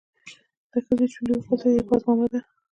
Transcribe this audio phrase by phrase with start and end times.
[0.71, 2.39] د ښځې شونډې وخوځېدې: باز مامده!